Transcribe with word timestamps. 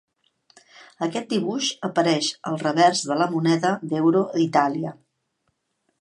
Aquest 1.07 1.27
dibuix 1.33 1.69
apareix 1.89 2.31
al 2.53 2.57
revers 2.63 3.05
de 3.11 3.21
la 3.23 3.31
moneda 3.35 3.77
d'euro 3.93 4.25
d'Itàlia. 4.37 4.99